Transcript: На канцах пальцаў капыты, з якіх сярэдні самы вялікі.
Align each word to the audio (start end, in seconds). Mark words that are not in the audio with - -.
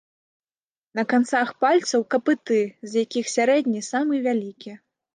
На 0.99 1.03
канцах 1.11 1.51
пальцаў 1.67 2.01
капыты, 2.15 2.59
з 2.89 3.05
якіх 3.07 3.25
сярэдні 3.37 3.89
самы 3.93 4.27
вялікі. 4.29 4.71